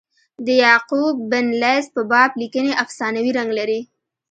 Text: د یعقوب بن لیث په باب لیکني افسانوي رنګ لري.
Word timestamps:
د 0.45 0.47
یعقوب 0.63 1.15
بن 1.31 1.45
لیث 1.61 1.85
په 1.95 2.01
باب 2.11 2.31
لیکني 2.41 2.73
افسانوي 2.83 3.31
رنګ 3.37 3.49
لري. 3.59 3.81